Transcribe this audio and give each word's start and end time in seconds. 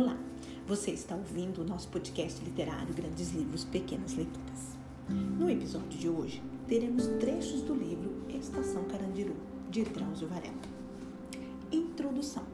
Olá, 0.00 0.16
você 0.66 0.92
está 0.92 1.14
ouvindo 1.14 1.60
o 1.60 1.64
nosso 1.64 1.86
podcast 1.88 2.42
literário 2.42 2.94
Grandes 2.94 3.34
Livros, 3.34 3.64
Pequenas 3.64 4.14
Leituras. 4.14 4.78
No 5.38 5.50
episódio 5.50 5.98
de 5.98 6.08
hoje, 6.08 6.42
teremos 6.66 7.06
trechos 7.18 7.60
do 7.60 7.74
livro 7.74 8.10
Estação 8.30 8.84
Carandiru, 8.84 9.36
de 9.68 9.84
Drauzio 9.84 10.26
Varela. 10.26 10.54
Introdução. 11.70 12.44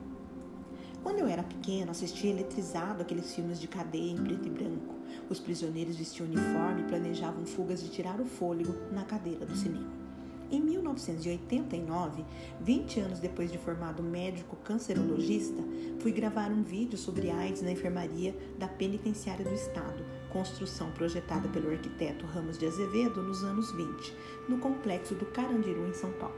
Quando 1.04 1.20
eu 1.20 1.28
era 1.28 1.44
pequeno, 1.44 1.92
assistia 1.92 2.32
eletrizado 2.32 3.02
aqueles 3.02 3.32
filmes 3.32 3.60
de 3.60 3.68
cadeia 3.68 4.10
em 4.10 4.16
preto 4.16 4.48
e 4.48 4.50
branco. 4.50 4.96
Os 5.30 5.38
prisioneiros 5.38 5.94
vestiam 5.94 6.26
uniforme 6.26 6.80
e 6.80 6.86
planejavam 6.86 7.46
fugas 7.46 7.80
de 7.80 7.90
tirar 7.90 8.20
o 8.20 8.24
fôlego 8.24 8.74
na 8.90 9.04
cadeira 9.04 9.46
do 9.46 9.54
cinema. 9.54 10.05
Em 10.50 10.60
1989, 10.60 12.24
20 12.60 13.00
anos 13.00 13.18
depois 13.18 13.50
de 13.50 13.58
formado 13.58 14.00
médico 14.00 14.54
cancerologista, 14.56 15.60
fui 15.98 16.12
gravar 16.12 16.52
um 16.52 16.62
vídeo 16.62 16.96
sobre 16.96 17.30
AIDS 17.30 17.62
na 17.62 17.72
enfermaria 17.72 18.32
da 18.56 18.68
Penitenciária 18.68 19.44
do 19.44 19.54
Estado, 19.54 20.04
construção 20.30 20.92
projetada 20.92 21.48
pelo 21.48 21.70
arquiteto 21.70 22.24
Ramos 22.26 22.58
de 22.58 22.66
Azevedo 22.66 23.22
nos 23.22 23.42
anos 23.42 23.72
20, 23.72 24.14
no 24.48 24.58
complexo 24.58 25.16
do 25.16 25.26
Carandiru, 25.26 25.88
em 25.88 25.94
São 25.94 26.12
Paulo. 26.12 26.36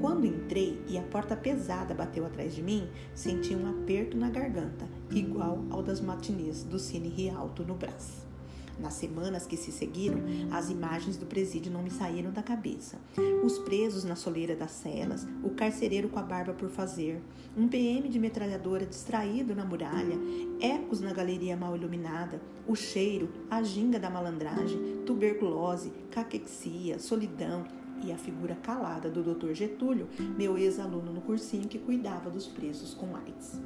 Quando 0.00 0.26
entrei 0.26 0.80
e 0.86 0.96
a 0.96 1.02
porta 1.02 1.34
pesada 1.34 1.94
bateu 1.94 2.24
atrás 2.24 2.54
de 2.54 2.62
mim, 2.62 2.88
senti 3.12 3.56
um 3.56 3.68
aperto 3.68 4.16
na 4.16 4.30
garganta, 4.30 4.86
igual 5.10 5.64
ao 5.70 5.82
das 5.82 6.00
matinês 6.00 6.62
do 6.62 6.78
Cine 6.78 7.08
Rialto 7.08 7.64
no 7.64 7.74
Brás. 7.74 8.25
Nas 8.78 8.94
semanas 8.94 9.46
que 9.46 9.56
se 9.56 9.72
seguiram, 9.72 10.20
as 10.50 10.68
imagens 10.68 11.16
do 11.16 11.24
presídio 11.24 11.72
não 11.72 11.82
me 11.82 11.90
saíram 11.90 12.30
da 12.30 12.42
cabeça. 12.42 12.98
Os 13.42 13.58
presos 13.58 14.04
na 14.04 14.14
soleira 14.14 14.54
das 14.54 14.72
celas, 14.72 15.26
o 15.42 15.50
carcereiro 15.50 16.08
com 16.08 16.18
a 16.18 16.22
barba 16.22 16.52
por 16.52 16.68
fazer, 16.68 17.20
um 17.56 17.66
PM 17.68 18.08
de 18.08 18.18
metralhadora 18.18 18.84
distraído 18.84 19.54
na 19.54 19.64
muralha, 19.64 20.18
ecos 20.60 21.00
na 21.00 21.12
galeria 21.12 21.56
mal 21.56 21.74
iluminada, 21.74 22.40
o 22.66 22.74
cheiro, 22.74 23.30
a 23.50 23.62
ginga 23.62 23.98
da 23.98 24.10
malandragem, 24.10 25.02
tuberculose, 25.06 25.92
caquexia, 26.10 26.98
solidão, 26.98 27.64
e 28.02 28.12
a 28.12 28.18
figura 28.18 28.54
calada 28.56 29.08
do 29.08 29.22
Dr. 29.22 29.54
Getúlio, 29.54 30.08
meu 30.36 30.58
ex-aluno 30.58 31.12
no 31.12 31.22
cursinho 31.22 31.66
que 31.66 31.78
cuidava 31.78 32.30
dos 32.30 32.46
presos 32.46 32.92
com 32.92 33.16
AIDS. 33.16 33.58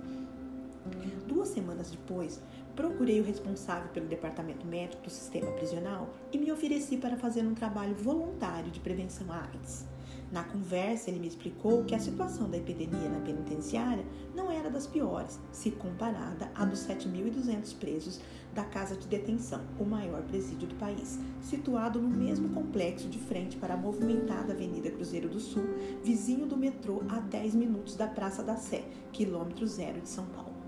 Duas 1.27 1.48
semanas 1.48 1.91
depois, 1.91 2.41
procurei 2.74 3.20
o 3.20 3.24
responsável 3.24 3.88
pelo 3.90 4.06
departamento 4.06 4.66
médico 4.66 5.02
do 5.02 5.10
sistema 5.10 5.50
prisional 5.52 6.10
e 6.32 6.38
me 6.38 6.50
ofereci 6.50 6.96
para 6.96 7.16
fazer 7.16 7.42
um 7.42 7.54
trabalho 7.54 7.94
voluntário 7.94 8.70
de 8.70 8.80
prevenção 8.80 9.30
à 9.32 9.42
AIDS. 9.44 9.86
Na 10.32 10.44
conversa, 10.44 11.10
ele 11.10 11.18
me 11.18 11.26
explicou 11.26 11.84
que 11.84 11.94
a 11.94 11.98
situação 11.98 12.48
da 12.48 12.56
epidemia 12.56 13.08
na 13.08 13.18
penitenciária 13.18 14.04
não 14.32 14.48
era 14.48 14.70
das 14.70 14.86
piores, 14.86 15.41
se 15.50 15.72
comparada 15.72 16.48
à 16.54 16.64
dos 16.64 16.86
7.200 16.86 17.76
presos 17.76 18.20
da 18.54 18.62
Casa 18.62 18.96
de 18.96 19.08
Detenção, 19.08 19.60
o 19.78 19.84
maior 19.84 20.22
presídio 20.22 20.68
do 20.68 20.76
país, 20.76 21.18
situado 21.42 22.00
no 22.00 22.08
mesmo 22.08 22.48
complexo 22.50 23.08
de 23.08 23.18
frente 23.18 23.56
para 23.56 23.74
a 23.74 23.76
movimentada 23.76 24.52
Avenida 24.52 24.91
Cruzeiro 24.91 25.28
do 25.28 25.41
Sul, 25.41 25.64
vizinho 26.02 26.46
do 26.46 26.56
metrô 26.56 27.02
a 27.08 27.18
10 27.18 27.56
minutos 27.56 27.96
da 27.96 28.06
Praça 28.06 28.42
da 28.42 28.56
Sé, 28.56 28.84
quilômetro 29.12 29.66
zero 29.66 30.00
de 30.00 30.08
São 30.08 30.26
Paulo. 30.26 30.59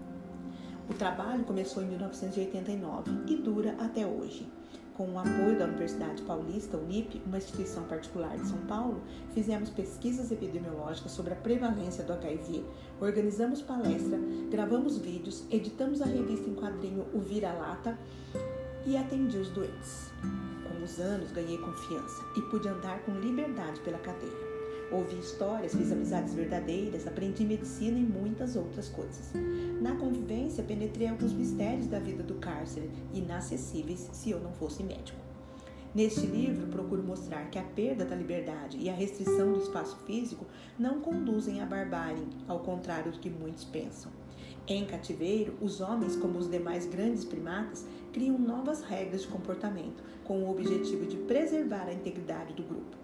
O 0.89 0.95
trabalho 0.95 1.45
começou 1.45 1.83
em 1.83 1.87
1989 1.87 3.11
e 3.29 3.37
dura 3.37 3.77
até 3.79 4.07
hoje. 4.07 4.51
Com 4.95 5.09
o 5.11 5.19
apoio 5.19 5.59
da 5.59 5.65
Universidade 5.65 6.23
Paulista, 6.23 6.77
Unip, 6.77 7.23
uma 7.25 7.39
instituição 7.39 7.85
particular 7.85 8.37
de 8.37 8.47
São 8.47 8.59
Paulo, 8.67 9.01
fizemos 9.33 9.71
pesquisas 9.71 10.31
epidemiológicas 10.31 11.13
sobre 11.13 11.33
a 11.33 11.37
prevalência 11.37 12.05
do 12.05 12.13
HIV, 12.13 12.63
organizamos 13.01 13.63
palestra, 13.63 14.19
gravamos 14.51 14.99
vídeos, 14.99 15.45
editamos 15.51 16.03
a 16.03 16.07
revista 16.07 16.51
em 16.51 16.55
quadrinho 16.55 17.07
O 17.15 17.21
Vira-Lata 17.21 17.98
e 18.85 18.97
atendi 18.97 19.39
os 19.39 19.48
doentes. 19.48 20.13
Com 20.69 20.85
os 20.85 20.98
anos, 20.98 21.33
ganhei 21.33 21.57
confiança 21.57 22.23
e 22.37 22.42
pude 22.42 22.69
andar 22.69 23.01
com 23.03 23.13
liberdade 23.13 23.81
pela 23.81 23.98
cadeia. 23.98 24.52
Ouvi 24.92 25.19
histórias, 25.19 25.75
fiz 25.75 25.91
amizades 25.91 26.35
verdadeiras, 26.35 27.07
aprendi 27.07 27.45
medicina 27.45 27.98
e 27.98 28.03
muitas 28.03 28.57
outras 28.57 28.91
coisas. 28.91 29.33
Na 29.80 29.97
convivência, 29.97 30.63
penetrei 30.63 31.08
alguns 31.08 31.33
mistérios 31.33 31.86
da 31.86 31.98
vida 31.98 32.23
do 32.23 32.35
cárcere, 32.35 32.91
inacessíveis 33.14 34.11
se 34.13 34.30
eu 34.30 34.39
não 34.39 34.53
fosse 34.53 34.83
médico. 34.83 35.19
Neste 35.95 36.27
livro, 36.27 36.67
procuro 36.67 37.03
mostrar 37.03 37.51
que 37.51 37.58
a 37.58 37.63
perda 37.63 38.05
da 38.05 38.14
liberdade 38.14 38.77
e 38.79 38.91
a 38.91 38.95
restrição 38.95 39.55
do 39.55 39.61
espaço 39.61 39.97
físico 40.05 40.47
não 40.79 41.01
conduzem 41.01 41.63
à 41.63 41.67
barbárie, 41.67 42.29
ao 42.47 42.61
contrário 42.61 43.13
do 43.13 43.19
que 43.19 43.30
muitos 43.30 43.64
pensam. 43.64 44.13
Em 44.67 44.85
cativeiro, 44.85 45.55
os 45.61 45.80
homens, 45.80 46.17
como 46.17 46.39
os 46.39 46.51
demais 46.51 46.86
grandes 46.86 47.24
primatas, 47.24 47.86
criam 48.13 48.39
novas 48.39 48.83
regras 48.83 49.23
de 49.23 49.29
comportamento 49.29 50.03
com 50.23 50.45
o 50.45 50.51
objetivo 50.51 51.07
de 51.07 51.17
preservar 51.17 51.89
a 51.89 51.95
integridade 51.95 52.53
do 52.53 52.63
grupo. 52.63 53.02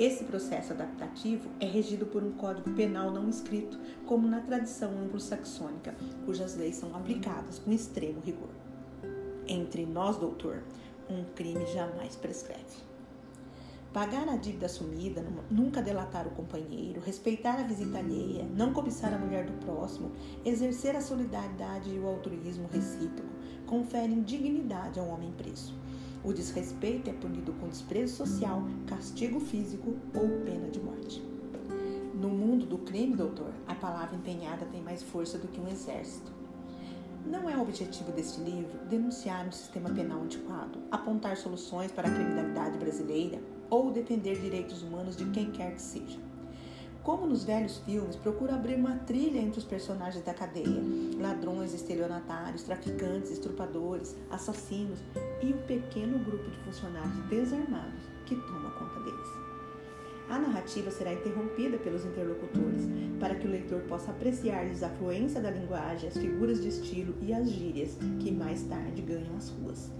Esse 0.00 0.24
processo 0.24 0.72
adaptativo 0.72 1.50
é 1.60 1.66
regido 1.66 2.06
por 2.06 2.24
um 2.24 2.32
código 2.32 2.70
penal 2.70 3.10
não 3.10 3.28
escrito, 3.28 3.78
como 4.06 4.26
na 4.26 4.40
tradição 4.40 4.92
anglo-saxônica, 4.98 5.94
cujas 6.24 6.56
leis 6.56 6.76
são 6.76 6.96
aplicadas 6.96 7.58
com 7.58 7.70
extremo 7.70 8.18
rigor. 8.24 8.48
Entre 9.46 9.84
nós, 9.84 10.16
doutor, 10.16 10.62
um 11.06 11.22
crime 11.34 11.66
jamais 11.66 12.16
prescreve. 12.16 12.78
Pagar 13.92 14.26
a 14.26 14.36
dívida 14.36 14.64
assumida, 14.64 15.22
nunca 15.50 15.82
delatar 15.82 16.26
o 16.26 16.30
companheiro, 16.30 17.02
respeitar 17.04 17.60
a 17.60 17.64
visita 17.64 17.98
alheia, 17.98 18.48
não 18.56 18.72
cobiçar 18.72 19.12
a 19.12 19.18
mulher 19.18 19.44
do 19.44 19.52
próximo, 19.66 20.12
exercer 20.46 20.96
a 20.96 21.02
solidariedade 21.02 21.90
e 21.90 21.98
o 21.98 22.06
altruísmo 22.06 22.70
recíproco 22.72 23.28
conferem 23.66 24.22
dignidade 24.22 24.98
ao 24.98 25.08
homem 25.08 25.30
preso. 25.32 25.74
O 26.22 26.34
desrespeito 26.34 27.08
é 27.08 27.12
punido 27.14 27.52
com 27.54 27.68
desprezo 27.68 28.16
social, 28.16 28.62
castigo 28.86 29.40
físico 29.40 29.96
ou 30.14 30.28
pena 30.44 30.68
de 30.68 30.78
morte. 30.78 31.22
No 32.14 32.28
mundo 32.28 32.66
do 32.66 32.76
crime, 32.76 33.16
doutor, 33.16 33.54
a 33.66 33.74
palavra 33.74 34.16
empenhada 34.16 34.66
tem 34.66 34.82
mais 34.82 35.02
força 35.02 35.38
do 35.38 35.48
que 35.48 35.58
um 35.58 35.66
exército. 35.66 36.30
Não 37.24 37.48
é 37.48 37.56
o 37.56 37.62
objetivo 37.62 38.12
deste 38.12 38.40
livro 38.40 38.78
denunciar 38.86 39.46
um 39.46 39.52
sistema 39.52 39.88
penal 39.88 40.20
antiquado, 40.20 40.78
apontar 40.90 41.38
soluções 41.38 41.90
para 41.90 42.08
a 42.08 42.10
criminalidade 42.10 42.78
brasileira 42.78 43.40
ou 43.70 43.90
defender 43.90 44.38
direitos 44.38 44.82
humanos 44.82 45.16
de 45.16 45.24
quem 45.30 45.50
quer 45.50 45.74
que 45.74 45.82
seja. 45.82 46.29
Como 47.10 47.26
nos 47.26 47.42
velhos 47.42 47.78
filmes, 47.78 48.14
procura 48.14 48.54
abrir 48.54 48.76
uma 48.76 48.94
trilha 48.98 49.40
entre 49.40 49.58
os 49.58 49.64
personagens 49.64 50.24
da 50.24 50.32
cadeia: 50.32 50.80
ladrões, 51.18 51.74
estelionatários, 51.74 52.62
traficantes, 52.62 53.32
estrupadores, 53.32 54.14
assassinos 54.30 55.00
e 55.42 55.50
o 55.50 55.58
pequeno 55.66 56.20
grupo 56.20 56.48
de 56.48 56.56
funcionários 56.58 57.16
desarmados 57.28 58.04
que 58.26 58.36
toma 58.36 58.70
conta 58.70 59.00
deles. 59.00 59.28
A 60.28 60.38
narrativa 60.38 60.88
será 60.92 61.12
interrompida 61.12 61.78
pelos 61.78 62.04
interlocutores 62.04 62.88
para 63.18 63.34
que 63.34 63.48
o 63.48 63.50
leitor 63.50 63.80
possa 63.88 64.12
apreciar-lhes 64.12 64.84
a 64.84 64.90
fluência 64.90 65.40
da 65.40 65.50
linguagem, 65.50 66.08
as 66.08 66.16
figuras 66.16 66.62
de 66.62 66.68
estilo 66.68 67.16
e 67.22 67.32
as 67.32 67.50
gírias 67.50 67.98
que 68.20 68.30
mais 68.30 68.62
tarde 68.62 69.02
ganham 69.02 69.36
as 69.36 69.48
ruas. 69.48 69.90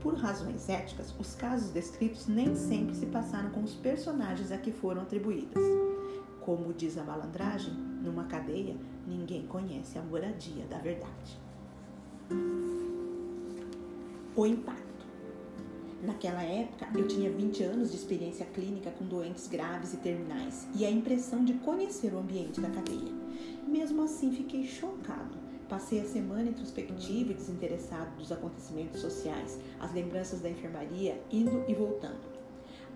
Por 0.00 0.14
razões 0.16 0.68
éticas, 0.68 1.14
os 1.20 1.36
casos 1.36 1.70
descritos 1.70 2.26
nem 2.26 2.56
sempre 2.56 2.96
se 2.96 3.06
passaram 3.06 3.50
com 3.50 3.62
os 3.62 3.74
personagens 3.74 4.50
a 4.50 4.58
que 4.58 4.72
foram 4.72 5.02
atribuídas. 5.02 5.87
Como 6.48 6.72
diz 6.72 6.96
a 6.96 7.04
malandragem, 7.04 7.74
numa 8.02 8.24
cadeia 8.24 8.74
ninguém 9.06 9.46
conhece 9.46 9.98
a 9.98 10.02
moradia 10.02 10.64
da 10.64 10.78
verdade. 10.78 11.38
O 14.34 14.46
impacto. 14.46 15.06
Naquela 16.02 16.42
época, 16.42 16.88
eu 16.94 17.06
tinha 17.06 17.30
20 17.30 17.64
anos 17.64 17.90
de 17.90 17.98
experiência 17.98 18.46
clínica 18.46 18.90
com 18.92 19.04
doentes 19.04 19.46
graves 19.46 19.92
e 19.92 19.98
terminais 19.98 20.66
e 20.74 20.86
a 20.86 20.90
impressão 20.90 21.44
de 21.44 21.52
conhecer 21.52 22.14
o 22.14 22.18
ambiente 22.18 22.62
da 22.62 22.70
cadeia. 22.70 23.12
Mesmo 23.66 24.02
assim, 24.02 24.32
fiquei 24.32 24.66
chocado. 24.66 25.36
Passei 25.68 26.00
a 26.00 26.06
semana 26.06 26.48
introspectiva 26.48 27.32
e 27.32 27.34
desinteressado 27.34 28.16
dos 28.16 28.32
acontecimentos 28.32 29.02
sociais, 29.02 29.60
as 29.78 29.92
lembranças 29.92 30.40
da 30.40 30.48
enfermaria, 30.48 31.22
indo 31.30 31.62
e 31.68 31.74
voltando. 31.74 32.37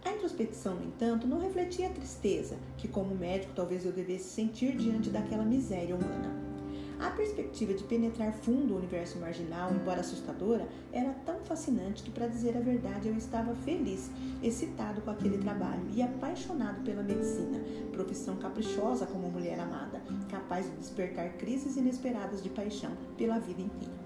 A 0.04 0.10
introspecção, 0.10 0.74
no 0.74 0.84
entanto, 0.84 1.28
não 1.28 1.38
refletia 1.38 1.86
a 1.86 1.92
tristeza 1.92 2.56
que, 2.76 2.88
como 2.88 3.14
médico, 3.14 3.52
talvez 3.54 3.84
eu 3.84 3.92
devesse 3.92 4.30
sentir 4.30 4.76
diante 4.76 5.10
daquela 5.10 5.44
miséria 5.44 5.94
humana. 5.94 6.52
A 6.98 7.10
perspectiva 7.10 7.74
de 7.74 7.82
penetrar 7.84 8.32
fundo 8.32 8.74
o 8.74 8.76
universo 8.76 9.18
marginal, 9.18 9.72
embora 9.72 10.00
assustadora, 10.00 10.68
era 10.92 11.12
tão 11.24 11.40
fascinante 11.40 12.02
que, 12.02 12.10
para 12.10 12.28
dizer 12.28 12.56
a 12.56 12.60
verdade, 12.60 13.08
eu 13.08 13.16
estava 13.16 13.54
feliz, 13.56 14.10
excitado 14.42 15.00
com 15.02 15.10
aquele 15.10 15.38
trabalho 15.38 15.82
e 15.92 16.02
apaixonado 16.02 16.82
pela 16.84 17.02
medicina, 17.02 17.60
profissão 17.92 18.36
caprichosa 18.36 19.06
como 19.06 19.30
mulher 19.30 19.58
amada, 19.58 20.00
capaz 20.28 20.66
de 20.66 20.76
despertar 20.76 21.30
crises 21.38 21.76
inesperadas 21.76 22.42
de 22.42 22.50
paixão 22.50 22.92
pela 23.16 23.38
vida 23.38 23.62
inteira. 23.62 24.01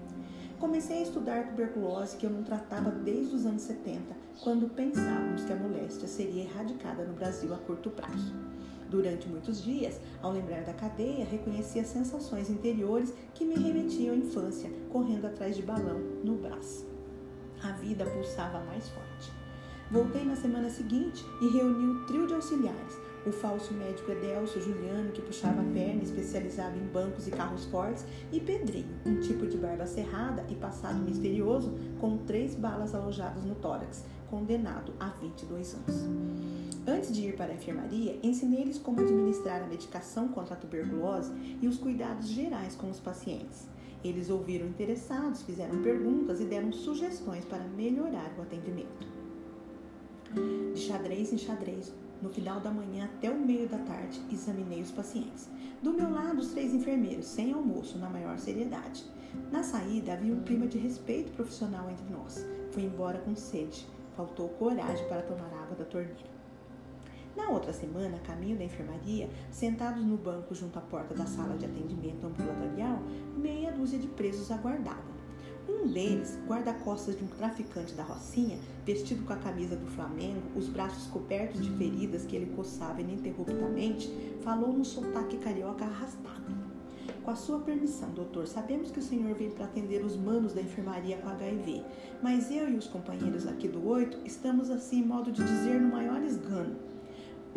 Comecei 0.59 0.97
a 0.97 1.03
estudar 1.03 1.45
tuberculose 1.45 2.17
que 2.17 2.25
eu 2.25 2.31
não 2.31 2.41
tratava 2.41 2.89
desde 2.89 3.35
os 3.35 3.45
anos 3.45 3.61
70, 3.61 4.01
quando 4.41 4.67
pensávamos 4.67 5.43
que 5.43 5.53
a 5.53 5.55
moléstia 5.55 6.07
seria 6.07 6.45
erradicada 6.45 7.05
no 7.05 7.13
Brasil 7.13 7.53
a 7.53 7.57
curto 7.57 7.91
prazo. 7.91 8.33
Durante 8.89 9.27
muitos 9.27 9.63
dias, 9.63 9.99
ao 10.19 10.31
lembrar 10.31 10.63
da 10.63 10.73
cadeia, 10.73 11.25
reconhecia 11.25 11.83
sensações 11.83 12.49
interiores 12.49 13.13
que 13.35 13.45
me 13.45 13.53
remetiam 13.53 14.15
à 14.15 14.17
infância, 14.17 14.71
correndo 14.89 15.25
atrás 15.25 15.55
de 15.55 15.61
balão 15.61 15.99
no 16.23 16.35
braço. 16.35 16.87
A 17.61 17.73
vida 17.73 18.03
pulsava 18.05 18.59
mais 18.61 18.89
forte. 18.89 19.31
Voltei 19.91 20.25
na 20.25 20.35
semana 20.35 20.71
seguinte 20.71 21.23
e 21.39 21.49
reuni 21.49 21.85
o 21.85 22.05
trio 22.07 22.25
de 22.25 22.33
auxiliares, 22.33 22.97
o 23.27 23.31
falso 23.31 23.73
médico 23.73 24.11
Edelcio 24.11 24.61
Juliano, 24.61 25.11
que 25.11 25.21
puxava 25.21 25.61
a 25.61 25.73
perna, 25.73 26.03
especializado 26.03 26.77
em 26.77 26.85
bancos 26.87 27.27
e 27.27 27.31
carros 27.31 27.65
fortes, 27.65 28.05
e 28.31 28.39
Pedrinho, 28.39 28.87
um 29.05 29.19
tipo 29.19 29.45
de 29.45 29.57
barba 29.57 29.85
cerrada 29.85 30.45
e 30.49 30.55
passado 30.55 30.99
misterioso, 30.99 31.73
com 31.99 32.17
três 32.17 32.55
balas 32.55 32.95
alojadas 32.95 33.43
no 33.43 33.55
tórax, 33.55 34.05
condenado 34.29 34.93
a 34.99 35.09
22 35.09 35.75
anos. 35.75 36.05
Antes 36.87 37.13
de 37.13 37.27
ir 37.27 37.35
para 37.35 37.51
a 37.51 37.55
enfermaria, 37.55 38.17
ensinei-lhes 38.23 38.77
como 38.77 39.01
administrar 39.01 39.61
a 39.61 39.67
medicação 39.67 40.29
contra 40.29 40.53
a 40.53 40.57
tuberculose 40.57 41.33
e 41.61 41.67
os 41.67 41.77
cuidados 41.77 42.27
gerais 42.27 42.75
com 42.75 42.89
os 42.89 42.99
pacientes. 42.99 43.67
Eles 44.03 44.29
ouviram 44.29 44.67
interessados, 44.67 45.41
fizeram 45.41 45.81
perguntas 45.81 46.39
e 46.39 46.45
deram 46.45 46.71
sugestões 46.71 47.43
para 47.43 47.63
melhorar 47.63 48.31
o 48.37 48.41
atendimento. 48.41 49.07
De 50.73 50.79
xadrez 50.79 51.33
em 51.33 51.37
xadrez, 51.37 51.91
no 52.21 52.29
final 52.29 52.59
da 52.59 52.71
manhã 52.71 53.05
até 53.05 53.29
o 53.29 53.39
meio 53.39 53.67
da 53.67 53.77
tarde, 53.79 54.21
examinei 54.31 54.81
os 54.81 54.91
pacientes. 54.91 55.49
Do 55.81 55.93
meu 55.93 56.11
lado, 56.11 56.39
os 56.39 56.49
três 56.49 56.73
enfermeiros, 56.73 57.25
sem 57.25 57.53
almoço, 57.53 57.97
na 57.97 58.09
maior 58.09 58.37
seriedade. 58.39 59.03
Na 59.51 59.61
saída, 59.61 60.13
havia 60.13 60.33
um 60.33 60.41
clima 60.41 60.67
de 60.67 60.77
respeito 60.77 61.31
profissional 61.33 61.89
entre 61.89 62.11
nós. 62.11 62.45
Fui 62.71 62.83
embora 62.83 63.19
com 63.19 63.35
sede. 63.35 63.87
Faltou 64.15 64.49
coragem 64.49 65.07
para 65.07 65.21
tomar 65.21 65.53
água 65.53 65.75
da 65.77 65.85
torneira. 65.85 66.37
Na 67.35 67.49
outra 67.49 67.71
semana, 67.71 68.17
a 68.17 68.19
caminho 68.21 68.57
da 68.57 68.63
enfermaria, 68.63 69.29
sentados 69.51 70.03
no 70.03 70.17
banco 70.17 70.55
junto 70.55 70.79
à 70.79 70.81
porta 70.81 71.13
da 71.13 71.27
sala 71.27 71.55
de 71.55 71.65
atendimento 71.65 72.25
ambulatorial, 72.25 72.99
meia 73.37 73.71
dúzia 73.71 73.99
de 73.99 74.07
presos 74.07 74.49
aguardavam. 74.49 75.16
Um 75.67 75.87
deles, 75.87 76.39
guarda-costas 76.47 77.17
de 77.17 77.23
um 77.25 77.27
traficante 77.27 77.93
da 77.93 78.03
Rocinha, 78.03 78.57
vestido 78.85 79.25
com 79.25 79.33
a 79.33 79.37
camisa 79.37 79.75
do 79.75 79.85
Flamengo, 79.87 80.41
os 80.55 80.69
braços 80.69 81.07
cobertos 81.07 81.61
de 81.61 81.69
feridas 81.71 82.25
que 82.25 82.37
ele 82.37 82.53
coçava 82.55 83.01
ininterruptamente, 83.01 84.09
falou 84.41 84.71
num 84.71 84.85
sotaque 84.85 85.37
carioca 85.37 85.83
arrastado. 85.83 86.55
Com 87.21 87.31
a 87.31 87.35
sua 87.35 87.59
permissão, 87.59 88.09
doutor, 88.11 88.47
sabemos 88.47 88.91
que 88.91 88.99
o 88.99 89.03
senhor 89.03 89.35
veio 89.35 89.51
para 89.51 89.65
atender 89.65 90.05
os 90.05 90.15
manos 90.15 90.53
da 90.53 90.61
enfermaria 90.61 91.17
com 91.17 91.27
HIV, 91.27 91.83
mas 92.23 92.49
eu 92.49 92.69
e 92.69 92.77
os 92.77 92.87
companheiros 92.87 93.45
aqui 93.45 93.67
do 93.67 93.85
oito 93.85 94.17
estamos 94.23 94.69
assim, 94.69 95.03
modo 95.03 95.29
de 95.31 95.43
dizer, 95.43 95.81
no 95.81 95.89
maior 95.89 96.23
esgano 96.23 96.77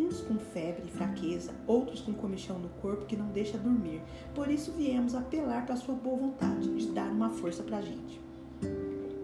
uns 0.00 0.20
com 0.22 0.38
febre 0.38 0.84
e 0.86 0.90
fraqueza, 0.90 1.52
outros 1.66 2.00
com 2.00 2.12
comichão 2.12 2.58
no 2.58 2.68
corpo 2.80 3.06
que 3.06 3.16
não 3.16 3.28
deixa 3.28 3.58
dormir. 3.58 4.02
Por 4.34 4.50
isso 4.50 4.72
viemos 4.72 5.14
apelar 5.14 5.66
para 5.66 5.76
sua 5.76 5.94
boa 5.94 6.16
vontade 6.16 6.68
de 6.74 6.86
dar 6.92 7.10
uma 7.10 7.30
força 7.30 7.62
para 7.62 7.78
a 7.78 7.82
gente. 7.82 8.20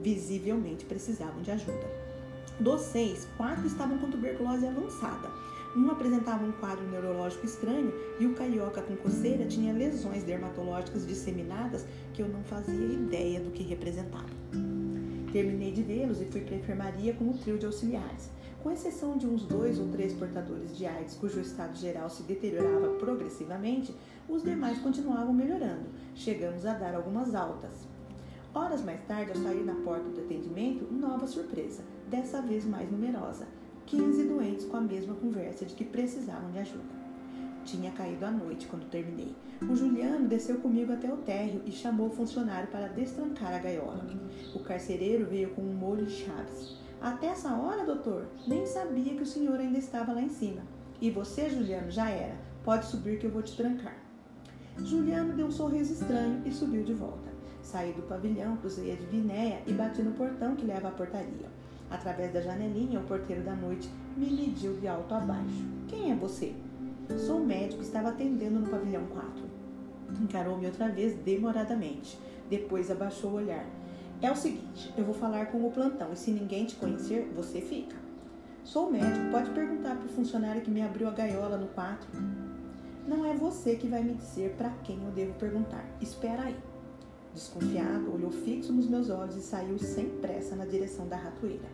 Visivelmente 0.01 0.85
precisavam 0.85 1.43
de 1.43 1.51
ajuda. 1.51 2.07
Dos 2.61 2.83
seis, 2.83 3.27
quatro 3.37 3.67
estavam 3.67 3.99
com 3.99 4.11
tuberculose 4.11 4.67
avançada. 4.67 5.29
Um 5.77 5.91
apresentava 5.91 6.45
um 6.45 6.53
quadro 6.53 6.87
neurológico 6.89 7.45
estranho 7.45 7.93
e 8.19 8.27
o 8.27 8.35
carioca 8.35 8.81
com 8.81 8.97
coceira 8.97 9.45
tinha 9.45 9.75
lesões 9.75 10.25
dermatológicas 10.25 11.07
disseminadas 11.07 11.85
que 12.15 12.23
eu 12.23 12.29
não 12.29 12.43
fazia 12.45 12.95
ideia 12.95 13.41
do 13.41 13.51
que 13.51 13.63
representavam. 13.63 14.31
Terminei 15.33 15.73
de 15.73 15.83
vê-los 15.83 16.23
e 16.23 16.25
fui 16.27 16.41
para 16.41 16.55
a 16.55 16.59
enfermaria 16.59 17.13
com 17.13 17.29
o 17.29 17.35
trio 17.35 17.59
de 17.59 17.67
auxiliares. 17.67 18.31
Com 18.67 18.73
exceção 18.73 19.17
de 19.17 19.29
uns 19.29 19.45
dois 19.45 19.79
ou 19.79 19.87
três 19.93 20.13
portadores 20.13 20.77
de 20.77 20.85
AIDS 20.85 21.15
cujo 21.15 21.39
estado 21.39 21.77
geral 21.77 22.11
se 22.11 22.25
deteriorava 22.25 22.95
progressivamente, 22.95 23.95
os 24.29 24.43
demais 24.43 24.81
continuavam 24.81 25.33
melhorando. 25.33 25.87
Chegamos 26.17 26.67
a 26.67 26.73
dar 26.73 26.97
algumas 26.97 27.33
altas. 27.33 27.87
Horas 28.53 28.83
mais 28.83 29.01
tarde, 29.07 29.31
ao 29.31 29.37
sair 29.37 29.65
na 29.65 29.77
porta 29.77 30.09
do 30.09 30.21
atendimento, 30.21 30.93
nova 30.93 31.29
surpresa, 31.29 31.85
dessa 32.11 32.43
vez 32.43 32.65
mais 32.65 32.91
numerosa. 32.91 33.47
15 33.87 34.25
doentes 34.25 34.65
com 34.65 34.79
a 34.79 34.81
mesma 34.81 35.15
conversa 35.15 35.65
de 35.65 35.73
que 35.73 35.85
precisavam 35.85 36.51
de 36.51 36.59
ajuda. 36.59 36.97
Tinha 37.65 37.93
caído 37.93 38.27
a 38.27 38.33
noite 38.33 38.67
quando 38.67 38.91
terminei. 38.91 39.33
O 39.63 39.77
Juliano 39.77 40.27
desceu 40.27 40.57
comigo 40.57 40.93
até 40.93 41.13
o 41.13 41.19
térreo 41.19 41.63
e 41.65 41.71
chamou 41.71 42.09
o 42.09 42.17
funcionário 42.17 42.69
para 42.73 42.89
destrancar 42.89 43.55
a 43.55 43.59
gaiola. 43.59 44.05
O 44.57 44.59
carcereiro 44.59 45.25
veio 45.25 45.51
com 45.51 45.63
um 45.63 45.73
molho 45.73 46.05
de 46.05 46.15
chaves. 46.15 46.85
Até 47.01 47.29
essa 47.29 47.55
hora, 47.55 47.85
doutor, 47.85 48.27
nem 48.47 48.67
sabia 48.67 49.15
que 49.15 49.23
o 49.23 49.27
senhor 49.27 49.59
ainda 49.59 49.79
estava 49.79 50.13
lá 50.13 50.23
em 50.23 50.29
cima. 50.29 50.63
E 51.01 51.11
você, 51.11 51.49
Juliano, 51.51 51.91
já 51.91 52.09
era. 52.09 52.37
Pode 52.65 52.87
subir 52.87 53.19
que 53.19 53.27
eu 53.27 53.31
vou 53.31 53.43
te 53.43 53.57
trancar. 53.57 53.97
Juliano 54.79 55.35
deu 55.35 55.47
um 55.47 55.51
sorriso 55.51 55.93
estranho 55.93 56.43
e 56.45 56.51
subiu 56.51 56.83
de 56.83 56.95
volta. 56.95 57.31
Saí 57.63 57.93
do 57.93 58.03
pavilhão, 58.03 58.57
cruzei 58.57 58.93
a 58.93 58.97
divinéia 58.97 59.63
e 59.67 59.73
bati 59.73 60.03
no 60.03 60.13
portão 60.13 60.55
que 60.55 60.65
leva 60.65 60.89
à 60.89 60.91
portaria. 60.91 61.49
Através 61.91 62.33
da 62.33 62.41
janelinha, 62.41 63.01
o 63.01 63.05
porteiro 63.05 63.43
da 63.43 63.55
noite 63.55 63.89
me 64.17 64.31
mediu 64.31 64.75
de 64.75 64.89
alto 64.89 65.15
a 65.15 65.21
baixo. 65.21 65.65
Quem 65.89 66.13
é 66.13 66.15
você? 66.15 66.55
Sou 67.27 67.41
médico, 67.41 67.83
estava 67.83 68.09
atendendo 68.09 68.59
no 68.59 68.69
pavilhão 68.69 69.07
4. 69.07 69.31
Encarou-me 70.23 70.67
outra 70.67 70.89
vez 70.89 71.15
demoradamente. 71.17 72.19
Depois 72.49 72.91
abaixou 72.91 73.33
o 73.33 73.35
olhar. 73.35 73.67
É 74.23 74.31
o 74.31 74.37
seguinte, 74.37 74.93
eu 74.97 75.05
vou 75.05 75.15
falar 75.15 75.47
com 75.47 75.67
o 75.67 75.71
plantão 75.71 76.11
e 76.13 76.17
se 76.17 76.31
ninguém 76.31 76.65
te 76.65 76.75
conhecer, 76.77 77.31
você 77.37 77.61
fica. 77.61 77.95
Sou 78.65 78.91
médico, 78.91 79.31
pode 79.31 79.51
perguntar 79.51 79.95
para 79.95 80.07
o 80.07 80.09
funcionário 80.09 80.63
que 80.63 80.71
me 80.71 80.81
abriu 80.81 81.07
a 81.07 81.11
gaiola 81.11 81.59
no 81.59 81.67
4. 81.69 82.09
Não 83.07 83.27
é 83.27 83.35
você 83.35 83.77
que 83.77 83.87
vai 83.87 84.03
me 84.03 84.15
dizer 84.15 84.55
para 84.57 84.71
quem 84.83 85.05
eu 85.05 85.11
devo 85.11 85.35
perguntar. 85.35 85.85
Espera 86.01 86.45
aí. 86.45 86.57
Desconfiado, 87.35 88.11
olhou 88.13 88.31
fixo 88.31 88.73
nos 88.73 88.89
meus 88.89 89.11
olhos 89.11 89.37
e 89.37 89.43
saiu 89.43 89.79
sem 89.79 90.09
pressa 90.09 90.57
na 90.57 90.65
direção 90.65 91.07
da 91.07 91.17
ratoeira. 91.17 91.69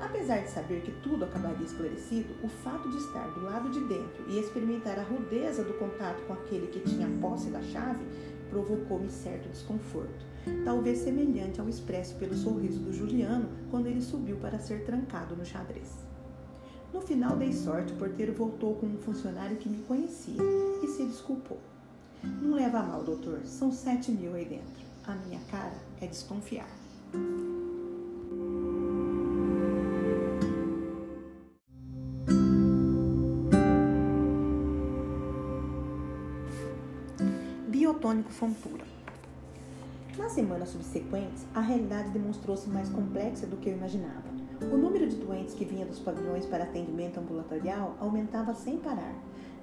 Apesar 0.00 0.38
de 0.38 0.48
saber 0.48 0.80
que 0.80 0.90
tudo 1.02 1.26
acabaria 1.26 1.64
esclarecido, 1.64 2.34
o 2.42 2.48
fato 2.48 2.88
de 2.88 2.96
estar 2.96 3.28
do 3.28 3.44
lado 3.44 3.70
de 3.70 3.80
dentro 3.80 4.24
e 4.28 4.40
experimentar 4.40 4.98
a 4.98 5.02
rudeza 5.02 5.62
do 5.62 5.74
contato 5.74 6.22
com 6.26 6.32
aquele 6.32 6.68
que 6.68 6.80
tinha 6.80 7.06
posse 7.20 7.50
da 7.50 7.60
chave 7.62 8.04
provocou-me 8.50 9.10
certo 9.10 9.48
desconforto, 9.50 10.31
talvez 10.64 10.98
semelhante 10.98 11.60
ao 11.60 11.68
expresso 11.68 12.14
pelo 12.16 12.34
sorriso 12.34 12.80
do 12.80 12.92
Juliano 12.92 13.48
quando 13.70 13.86
ele 13.86 14.00
subiu 14.00 14.36
para 14.36 14.58
ser 14.58 14.84
trancado 14.84 15.36
no 15.36 15.44
xadrez. 15.44 15.90
No 16.92 17.00
final 17.00 17.36
dei 17.36 17.52
sorte, 17.52 17.92
o 17.92 17.96
porteiro 17.96 18.34
voltou 18.34 18.74
com 18.74 18.86
um 18.86 18.98
funcionário 18.98 19.56
que 19.56 19.68
me 19.68 19.82
conhecia 19.84 20.42
e 20.82 20.86
se 20.88 21.04
desculpou. 21.04 21.58
Não 22.22 22.54
leva 22.54 22.78
a 22.78 22.82
mal, 22.82 23.02
doutor, 23.02 23.40
são 23.44 23.72
sete 23.72 24.12
mil 24.12 24.34
aí 24.34 24.44
dentro. 24.44 24.82
A 25.06 25.14
minha 25.14 25.40
cara 25.50 25.74
é 26.00 26.06
desconfiar. 26.06 26.68
biotônico 38.02 38.30
fontura. 38.30 38.91
Nas 40.22 40.34
semanas 40.34 40.68
subsequentes, 40.68 41.44
a 41.52 41.60
realidade 41.60 42.10
demonstrou-se 42.10 42.68
mais 42.70 42.88
complexa 42.88 43.44
do 43.44 43.56
que 43.56 43.68
eu 43.68 43.74
imaginava. 43.74 44.22
O 44.72 44.76
número 44.76 45.08
de 45.08 45.16
doentes 45.16 45.52
que 45.52 45.64
vinha 45.64 45.84
dos 45.84 45.98
pavilhões 45.98 46.46
para 46.46 46.62
atendimento 46.62 47.18
ambulatorial 47.18 47.96
aumentava 47.98 48.54
sem 48.54 48.78
parar. 48.78 49.16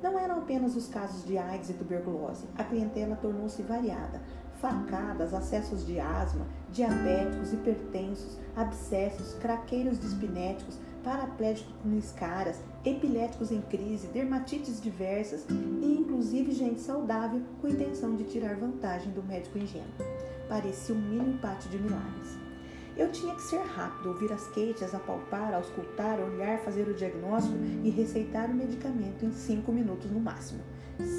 Não 0.04 0.20
eram 0.20 0.40
apenas 0.40 0.76
os 0.76 0.90
casos 0.90 1.26
de 1.26 1.38
AIDS 1.38 1.70
e 1.70 1.74
tuberculose, 1.76 2.46
a 2.58 2.66
clientela 2.66 3.16
tornou-se 3.16 3.62
variada. 3.64 4.22
Facadas, 4.60 5.34
acessos 5.34 5.88
de 5.88 5.98
asma, 5.98 6.46
diabéticos, 6.74 7.54
hipertensos, 7.54 8.38
abscessos, 8.54 9.36
craqueiros 9.36 9.98
dispinéticos, 9.98 10.78
paraplégicos 11.02 11.74
com 11.82 11.98
escaras, 11.98 12.60
epiléticos 12.84 13.50
em 13.54 13.62
crise, 13.62 14.08
dermatites 14.08 14.82
diversas 14.82 15.46
e 15.50 15.98
inclusive 16.02 16.52
gente 16.52 16.82
saudável 16.82 17.42
com 17.62 17.70
intenção 17.70 18.18
de 18.18 18.26
tirar 18.26 18.58
vantagem 18.58 19.14
do 19.14 19.24
médico 19.24 19.58
ingênuo. 19.58 20.19
Parecia 20.50 20.96
um 20.96 21.00
mini 21.00 21.38
pátio 21.38 21.70
de 21.70 21.78
milagres. 21.78 22.38
Eu 22.98 23.12
tinha 23.12 23.36
que 23.36 23.44
ser 23.44 23.62
rápido, 23.62 24.10
ouvir 24.10 24.34
as 24.34 24.48
queixas, 24.48 24.96
apalpar, 24.96 25.54
auscultar, 25.54 26.20
olhar, 26.20 26.58
fazer 26.60 26.88
o 26.88 26.94
diagnóstico 26.94 27.56
e 27.84 27.90
receitar 27.92 28.50
o 28.50 28.54
medicamento 28.54 29.24
em 29.24 29.32
cinco 29.32 29.72
minutos 29.72 30.12
no 30.12 30.20
máximo, 30.20 30.62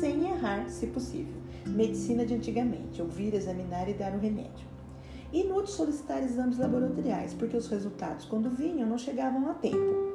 sem 0.00 0.28
errar, 0.28 0.68
se 0.68 0.88
possível. 0.88 1.40
Medicina 1.64 2.26
de 2.26 2.34
antigamente, 2.34 3.00
ouvir, 3.00 3.32
examinar 3.32 3.88
e 3.88 3.94
dar 3.94 4.12
o 4.12 4.18
remédio. 4.18 4.68
Inútil 5.32 5.68
solicitar 5.68 6.22
exames 6.22 6.58
laboratoriais, 6.58 7.32
porque 7.32 7.56
os 7.56 7.68
resultados, 7.68 8.24
quando 8.24 8.50
vinham, 8.50 8.88
não 8.88 8.98
chegavam 8.98 9.48
a 9.48 9.54
tempo. 9.54 10.10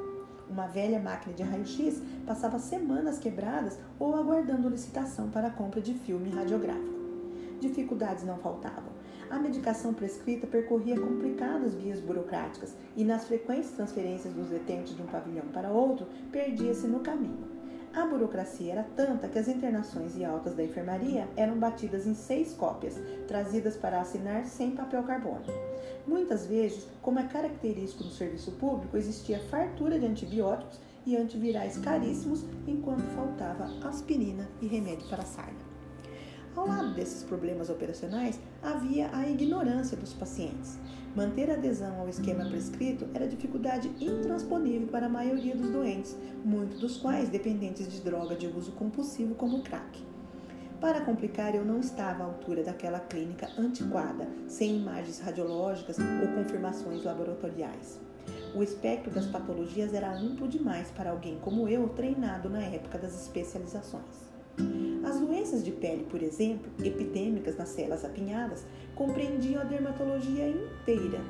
Uma 0.49 0.67
velha 0.67 0.99
máquina 0.99 1.33
de 1.33 1.41
raio-x 1.41 2.01
passava 2.27 2.59
semanas 2.59 3.17
quebradas 3.17 3.79
ou 3.97 4.13
aguardando 4.13 4.69
licitação 4.69 5.29
para 5.29 5.47
a 5.47 5.51
compra 5.51 5.79
de 5.79 5.93
filme 5.93 6.29
radiográfico. 6.29 6.93
Dificuldades 7.59 8.23
não 8.23 8.37
faltavam. 8.37 8.94
A 9.29 9.39
medicação 9.39 9.93
prescrita 9.93 10.45
percorria 10.45 10.99
complicadas 10.99 11.73
vias 11.73 11.99
burocráticas 11.99 12.75
e, 12.95 13.03
nas 13.03 13.25
frequentes 13.25 13.71
transferências 13.71 14.33
dos 14.33 14.49
detentos 14.49 14.95
de 14.95 15.01
um 15.01 15.07
pavilhão 15.07 15.45
para 15.47 15.71
outro, 15.71 16.07
perdia-se 16.31 16.85
no 16.87 16.99
caminho. 16.99 17.55
A 17.93 18.05
burocracia 18.05 18.73
era 18.73 18.83
tanta 18.95 19.27
que 19.27 19.39
as 19.39 19.47
internações 19.47 20.17
e 20.17 20.25
altas 20.25 20.53
da 20.53 20.63
enfermaria 20.63 21.27
eram 21.37 21.57
batidas 21.57 22.05
em 22.05 22.13
seis 22.13 22.53
cópias, 22.53 22.99
trazidas 23.27 23.77
para 23.77 24.01
assinar 24.01 24.45
sem 24.45 24.71
papel 24.71 25.01
carbono. 25.03 25.45
Muitas 26.05 26.45
vezes, 26.45 26.85
como 27.01 27.19
é 27.19 27.23
característico 27.23 28.03
do 28.03 28.09
serviço 28.09 28.51
público, 28.53 28.97
existia 28.97 29.39
fartura 29.39 29.97
de 29.97 30.05
antibióticos 30.05 30.79
e 31.05 31.15
antivirais 31.15 31.77
caríssimos, 31.77 32.43
enquanto 32.67 33.01
faltava 33.15 33.65
aspirina 33.87 34.47
e 34.61 34.67
remédio 34.67 35.07
para 35.07 35.23
sarna. 35.23 35.64
Ao 36.55 36.65
lado 36.65 36.93
desses 36.93 37.21
problemas 37.21 37.69
operacionais, 37.69 38.39
havia 38.63 39.09
a 39.13 39.29
ignorância 39.29 39.97
dos 39.97 40.13
pacientes. 40.13 40.79
Manter 41.13 41.51
adesão 41.51 41.99
ao 41.99 42.07
esquema 42.07 42.45
prescrito 42.45 43.05
era 43.13 43.27
dificuldade 43.27 43.91
intransponível 43.99 44.87
para 44.87 45.07
a 45.07 45.09
maioria 45.09 45.53
dos 45.53 45.69
doentes, 45.69 46.15
muitos 46.45 46.79
dos 46.79 46.95
quais 46.95 47.27
dependentes 47.27 47.91
de 47.91 47.99
droga 47.99 48.35
de 48.35 48.47
uso 48.47 48.71
compulsivo 48.71 49.35
como 49.35 49.57
o 49.57 49.63
crack. 49.63 50.01
Para 50.79 51.01
complicar, 51.01 51.55
eu 51.55 51.65
não 51.65 51.79
estava 51.81 52.23
à 52.23 52.27
altura 52.27 52.63
daquela 52.63 53.01
clínica 53.01 53.49
antiquada, 53.57 54.27
sem 54.47 54.77
imagens 54.77 55.19
radiológicas 55.19 55.97
ou 55.99 56.35
confirmações 56.35 57.03
laboratoriais. 57.03 57.99
O 58.55 58.63
espectro 58.63 59.11
das 59.11 59.25
patologias 59.25 59.93
era 59.93 60.13
amplo 60.13 60.47
demais 60.47 60.89
para 60.91 61.11
alguém 61.11 61.37
como 61.39 61.67
eu, 61.67 61.89
treinado 61.89 62.49
na 62.49 62.61
época 62.61 62.97
das 62.97 63.13
especializações. 63.21 64.33
As 65.05 65.19
doenças 65.19 65.63
de 65.63 65.71
pele, 65.71 66.03
por 66.09 66.23
exemplo, 66.23 66.71
epidêmicas 66.83 67.55
nas 67.55 67.69
celas 67.69 68.03
apinhadas, 68.03 68.65
compreendiam 68.95 69.61
a 69.61 69.63
dermatologia 69.63 70.49
inteira. 70.49 71.21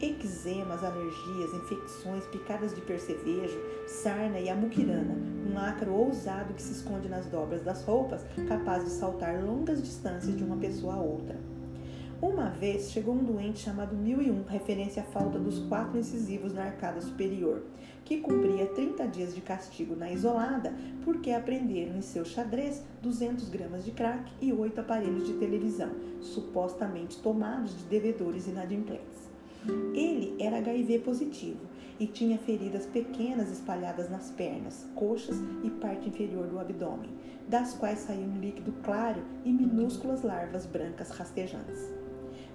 Eczemas, 0.00 0.84
alergias, 0.84 1.52
infecções, 1.52 2.24
picadas 2.28 2.72
de 2.74 2.80
percevejo, 2.82 3.58
sarna 3.88 4.38
e 4.38 4.48
a 4.48 4.54
muquirana, 4.54 5.16
um 5.50 5.58
ácaro 5.58 5.94
ousado 5.94 6.54
que 6.54 6.62
se 6.62 6.72
esconde 6.72 7.08
nas 7.08 7.26
dobras 7.26 7.62
das 7.62 7.82
roupas, 7.82 8.24
capaz 8.46 8.84
de 8.84 8.90
saltar 8.90 9.42
longas 9.42 9.82
distâncias 9.82 10.36
de 10.36 10.44
uma 10.44 10.56
pessoa 10.56 10.94
a 10.94 11.00
outra. 11.00 11.36
Uma 12.26 12.48
vez 12.48 12.90
chegou 12.90 13.14
um 13.14 13.22
doente 13.22 13.58
chamado 13.58 13.94
1001, 13.94 14.44
referência 14.44 15.02
à 15.02 15.04
falta 15.04 15.38
dos 15.38 15.58
quatro 15.68 15.98
incisivos 15.98 16.54
na 16.54 16.64
arcada 16.64 16.98
superior, 17.02 17.62
que 18.02 18.16
cumpria 18.16 18.64
30 18.64 19.06
dias 19.08 19.34
de 19.34 19.42
castigo 19.42 19.94
na 19.94 20.10
isolada 20.10 20.72
porque 21.04 21.32
aprenderam 21.32 21.98
em 21.98 22.00
seu 22.00 22.24
xadrez 22.24 22.82
200 23.02 23.50
gramas 23.50 23.84
de 23.84 23.90
crack 23.90 24.32
e 24.40 24.54
oito 24.54 24.80
aparelhos 24.80 25.26
de 25.26 25.34
televisão, 25.34 25.90
supostamente 26.22 27.20
tomados 27.20 27.76
de 27.76 27.84
devedores 27.84 28.46
inadimplentes. 28.46 29.28
Ele 29.92 30.34
era 30.42 30.56
HIV 30.56 31.00
positivo 31.00 31.60
e 32.00 32.06
tinha 32.06 32.38
feridas 32.38 32.86
pequenas 32.86 33.52
espalhadas 33.52 34.08
nas 34.08 34.30
pernas, 34.30 34.86
coxas 34.94 35.36
e 35.62 35.68
parte 35.68 36.08
inferior 36.08 36.46
do 36.46 36.58
abdômen, 36.58 37.10
das 37.46 37.74
quais 37.74 37.98
saía 37.98 38.24
um 38.24 38.40
líquido 38.40 38.72
claro 38.82 39.22
e 39.44 39.52
minúsculas 39.52 40.22
larvas 40.22 40.64
brancas 40.64 41.10
rastejantes. 41.10 42.03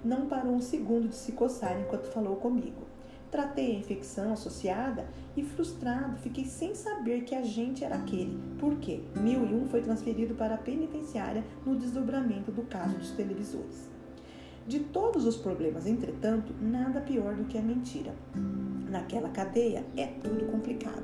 Não 0.03 0.27
parou 0.27 0.53
um 0.53 0.62
segundo 0.62 1.10
de 1.10 1.15
se 1.15 1.34
coçar 1.34 1.79
enquanto 1.79 2.12
falou 2.12 2.38
comigo. 2.38 2.88
Tratei 3.29 3.75
a 3.75 3.79
infecção 3.79 4.34
associada 4.34 5.08
e, 5.38 5.44
frustrado, 5.44 6.18
fiquei 6.18 6.46
sem 6.46 6.74
saber 6.74 7.24
que 7.24 7.36
agente 7.36 7.84
era 7.84 7.96
aquele, 7.96 8.39
porque 8.58 9.01
1001 9.15 9.68
foi 9.68 9.82
transferido 9.82 10.34
para 10.34 10.56
a 10.56 10.58
penitenciária 10.58 11.44
no 11.63 11.75
desdobramento 11.75 12.51
do 12.51 12.63
caso 12.63 12.98
dos 12.98 13.12
televisores. 13.12 13.88
De 14.65 14.79
todos 14.79 15.25
os 15.25 15.36
problemas, 15.36 15.86
entretanto, 15.86 16.53
nada 16.62 17.01
pior 17.01 17.36
do 17.36 17.46
que 17.46 17.58
a 17.58 17.62
mentira. 17.62 18.13
Naquela 18.89 19.29
cadeia 19.29 19.84
é 19.96 20.06
tudo 20.06 20.51
complicado. 20.51 21.03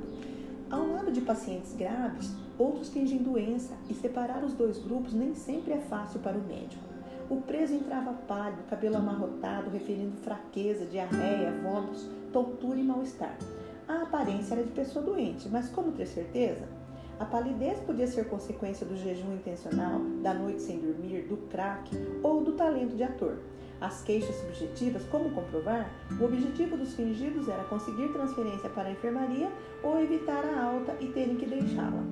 Ao 0.70 0.88
lado 0.88 1.12
de 1.12 1.22
pacientes 1.22 1.74
graves, 1.74 2.32
outros 2.58 2.90
fingem 2.90 3.20
doença 3.20 3.74
e 3.90 3.94
separar 3.94 4.44
os 4.44 4.54
dois 4.54 4.80
grupos 4.80 5.14
nem 5.14 5.36
sempre 5.36 5.74
é 5.74 5.80
fácil 5.80 6.20
para 6.22 6.38
o 6.38 6.44
médico. 6.44 6.85
O 7.28 7.38
preso 7.38 7.74
entrava 7.74 8.14
pálido, 8.28 8.62
cabelo 8.70 8.98
amarrotado, 8.98 9.72
referindo 9.72 10.16
fraqueza, 10.18 10.86
diarreia, 10.86 11.52
vômitos, 11.64 12.08
tontura 12.32 12.80
e 12.80 12.84
mal-estar. 12.84 13.36
A 13.88 14.04
aparência 14.04 14.54
era 14.54 14.64
de 14.64 14.72
pessoa 14.72 15.04
doente, 15.04 15.50
mas 15.50 15.68
como 15.70 15.92
ter 15.92 16.06
certeza? 16.06 16.68
A 17.20 17.26
palidez 17.26 17.80
podia 17.80 18.06
ser 18.06 18.28
consequência 18.28 18.86
do 18.86 18.96
jejum 18.96 19.34
intencional, 19.34 20.00
da 20.22 20.34
noite 20.34 20.62
sem 20.62 20.80
dormir, 20.80 21.24
do 21.24 21.38
crack 21.50 21.90
ou 22.22 22.44
do 22.44 22.52
talento 22.52 22.96
de 22.96 23.04
ator. 23.04 23.40
As 23.82 24.04
queixas 24.04 24.36
subjetivas, 24.36 25.04
como 25.06 25.32
comprovar? 25.32 25.90
O 26.20 26.26
objetivo 26.26 26.78
dos 26.78 26.94
fingidos 26.94 27.50
era 27.50 27.64
conseguir 27.64 28.10
transferência 28.10 28.70
para 28.70 28.90
a 28.90 28.92
enfermaria 28.92 29.52
ou 29.82 30.00
evitar 30.00 30.46
a 30.46 30.64
alta 30.64 30.96
e 31.00 31.08
terem 31.08 31.36
que 31.38 31.46
deixá-la. 31.46 32.04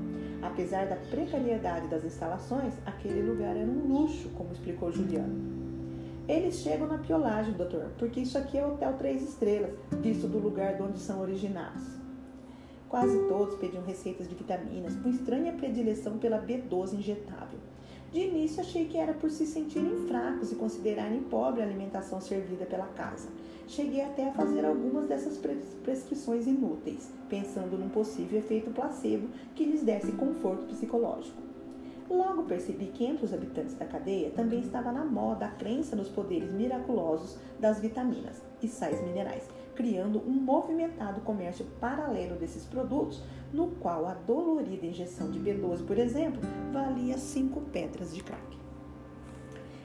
Apesar 0.43 0.87
da 0.87 0.97
precariedade 0.97 1.87
das 1.87 2.03
instalações, 2.03 2.73
aquele 2.85 3.21
lugar 3.21 3.55
era 3.55 3.65
um 3.65 3.87
luxo, 3.87 4.29
como 4.31 4.51
explicou 4.51 4.91
Juliano. 4.91 5.63
Eles 6.27 6.55
chegam 6.55 6.85
na 6.85 6.97
piolagem, 6.97 7.53
doutor, 7.53 7.91
porque 7.97 8.19
isso 8.19 8.37
aqui 8.37 8.57
é 8.57 8.65
hotel 8.65 8.93
três 8.97 9.23
estrelas, 9.23 9.71
visto 10.01 10.27
do 10.27 10.39
lugar 10.39 10.75
de 10.75 10.83
onde 10.83 10.99
são 10.99 11.21
originados. 11.21 11.83
Quase 12.89 13.17
todos 13.27 13.55
pediam 13.55 13.83
receitas 13.83 14.27
de 14.27 14.35
vitaminas, 14.35 14.95
com 14.97 15.09
estranha 15.09 15.53
predileção 15.53 16.17
pela 16.17 16.41
B12 16.41 16.93
injetável. 16.93 17.59
De 18.11 18.19
início 18.19 18.61
achei 18.61 18.85
que 18.85 18.97
era 18.97 19.13
por 19.13 19.31
se 19.31 19.45
sentirem 19.47 20.07
fracos 20.07 20.51
e 20.51 20.55
considerarem 20.55 21.21
pobre 21.21 21.61
a 21.61 21.65
alimentação 21.65 22.21
servida 22.21 22.65
pela 22.65 22.85
casa. 22.87 23.29
Cheguei 23.67 24.01
até 24.01 24.29
a 24.29 24.33
fazer 24.33 24.65
algumas 24.65 25.07
dessas 25.07 25.39
prescrições 25.83 26.45
inúteis, 26.45 27.11
pensando 27.29 27.77
num 27.77 27.89
possível 27.89 28.39
efeito 28.39 28.69
placebo 28.71 29.29
que 29.55 29.63
lhes 29.63 29.83
desse 29.83 30.11
conforto 30.13 30.65
psicológico. 30.65 31.41
Logo 32.09 32.43
percebi 32.43 32.87
que 32.87 33.05
entre 33.05 33.25
os 33.25 33.33
habitantes 33.33 33.75
da 33.75 33.85
cadeia 33.85 34.29
também 34.31 34.59
estava 34.59 34.91
na 34.91 35.05
moda 35.05 35.45
a 35.45 35.51
crença 35.51 35.95
nos 35.95 36.09
poderes 36.09 36.51
miraculosos 36.51 37.37
das 37.59 37.79
vitaminas 37.79 38.41
e 38.61 38.67
sais 38.67 39.01
minerais, 39.01 39.47
criando 39.73 40.21
um 40.27 40.33
movimentado 40.33 41.21
comércio 41.21 41.65
paralelo 41.79 42.35
desses 42.35 42.65
produtos, 42.65 43.23
no 43.53 43.69
qual 43.77 44.05
a 44.05 44.13
dolorida 44.13 44.85
injeção 44.85 45.31
de 45.31 45.39
B12, 45.39 45.85
por 45.85 45.97
exemplo, 45.97 46.41
valia 46.71 47.17
cinco 47.17 47.61
pedras 47.61 48.13
de 48.13 48.21
crack. 48.21 48.62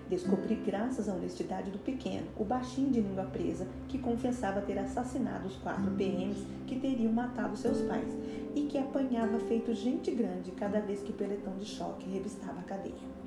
Descobri, 0.09 0.55
graças 0.55 1.07
à 1.07 1.12
honestidade 1.12 1.71
do 1.71 1.79
pequeno, 1.79 2.27
o 2.38 2.43
baixinho 2.43 2.91
de 2.91 3.03
língua 3.03 3.25
presa 3.25 3.67
que 3.88 3.99
confessava 3.99 4.62
ter 4.62 4.79
assassinado 4.79 5.47
os 5.47 5.57
quatro 5.57 5.91
PMs 5.91 6.47
que 6.67 6.81
teriam 6.81 7.12
matado 7.12 7.55
seus 7.59 7.83
pais 7.83 8.17
e 8.55 8.62
que 8.62 8.79
apanhava 8.79 9.38
feito 9.41 9.75
gente 9.75 10.11
grande 10.11 10.50
cada 10.53 10.81
vez 10.81 11.03
que 11.03 11.11
o 11.11 11.15
peletão 11.15 11.55
de 11.59 11.67
choque 11.67 12.09
revistava 12.09 12.61
a 12.61 12.62
cadeia. 12.62 13.19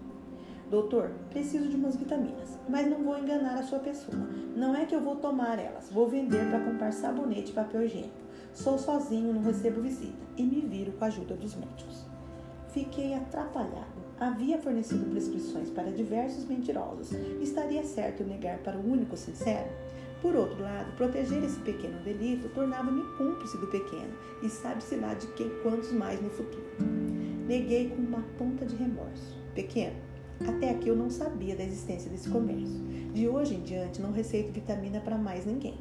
Doutor, 0.72 1.12
preciso 1.30 1.68
de 1.68 1.76
umas 1.76 1.96
vitaminas, 1.96 2.58
mas 2.68 2.90
não 2.90 3.04
vou 3.04 3.20
enganar 3.20 3.60
a 3.60 3.64
sua 3.64 3.78
pessoa. 3.78 4.18
Não 4.56 4.74
é 4.76 4.86
que 4.86 4.96
eu 4.96 5.02
vou 5.02 5.18
tomar 5.18 5.60
elas, 5.60 5.92
vou 5.92 6.08
vender 6.08 6.50
para 6.50 6.62
comprar 6.62 6.92
sabonete 6.94 7.52
e 7.52 7.54
papel 7.54 7.84
higiênico. 7.84 8.16
Sou 8.54 8.80
sozinho, 8.80 9.34
não 9.34 9.44
recebo 9.44 9.82
visita 9.82 10.18
e 10.36 10.44
me 10.44 10.62
viro 10.62 10.94
com 10.94 11.04
a 11.04 11.08
ajuda 11.08 11.36
dos 11.36 11.56
médicos. 11.56 12.08
Fiquei 12.70 13.14
atrapalhado 13.14 14.11
havia 14.22 14.60
fornecido 14.60 15.10
prescrições 15.10 15.72
para 15.72 15.92
diversos 15.92 16.46
mentirosos, 16.46 17.12
estaria 17.42 17.84
certo 17.84 18.24
negar 18.24 18.60
para 18.60 18.78
o 18.78 18.92
único 18.92 19.18
sincero? 19.18 19.68
Por 20.22 20.36
outro 20.36 20.62
lado, 20.62 20.96
proteger 20.96 21.44
esse 21.44 21.60
pequeno 21.62 21.98
delito 22.04 22.48
tornava-me 22.50 23.02
cúmplice 23.18 23.58
do 23.58 23.66
pequeno, 23.66 24.14
e 24.44 24.48
sabe-se 24.48 24.96
lá 24.96 25.16
de 25.16 25.26
quem 25.34 25.50
quantos 25.64 25.92
mais 25.92 26.22
no 26.22 26.30
futuro. 26.30 26.64
Neguei 27.48 27.90
com 27.90 27.96
uma 27.96 28.22
ponta 28.38 28.64
de 28.64 28.76
remorso. 28.76 29.36
Pequeno, 29.56 29.96
até 30.48 30.70
aqui 30.70 30.90
eu 30.90 30.96
não 30.96 31.10
sabia 31.10 31.56
da 31.56 31.64
existência 31.64 32.12
desse 32.12 32.30
comércio. 32.30 32.80
De 33.14 33.28
hoje 33.28 33.56
em 33.56 33.64
diante 33.64 34.00
não 34.00 34.12
receito 34.12 34.54
vitamina 34.54 35.00
para 35.00 35.18
mais 35.18 35.48
ninguém. 35.48 35.80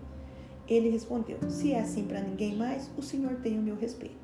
Ele 0.66 0.88
respondeu: 0.88 1.38
Se 1.50 1.73
é 1.73 1.80
assim 1.80 2.04
para 2.04 2.23
ninguém 2.23 2.56
mais, 2.56 2.90
o 2.97 3.02
senhor 3.02 3.37
tem 3.42 3.59
o 3.59 3.62
meu 3.62 3.76
respeito. 3.76 4.20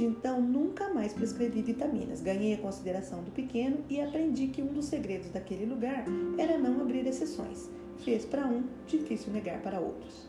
Desde 0.00 0.16
então, 0.16 0.40
nunca 0.40 0.88
mais 0.94 1.12
prescrevi 1.12 1.60
vitaminas. 1.60 2.22
Ganhei 2.22 2.54
a 2.54 2.58
consideração 2.58 3.22
do 3.22 3.30
pequeno 3.30 3.84
e 3.86 4.00
aprendi 4.00 4.46
que 4.46 4.62
um 4.62 4.72
dos 4.72 4.86
segredos 4.86 5.28
daquele 5.28 5.66
lugar 5.66 6.06
era 6.38 6.56
não 6.56 6.80
abrir 6.80 7.06
exceções. 7.06 7.68
Fez 7.98 8.24
para 8.24 8.46
um, 8.46 8.64
difícil 8.86 9.30
negar 9.30 9.60
para 9.60 9.78
outros. 9.78 10.26